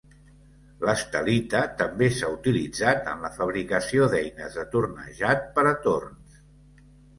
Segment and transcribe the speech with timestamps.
[0.85, 6.45] L'estelita també s'ha utilitzat en la fabricació d'eines de tornejat per a torns.